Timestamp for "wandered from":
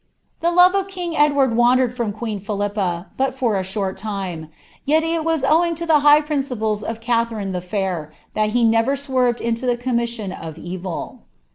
1.55-2.11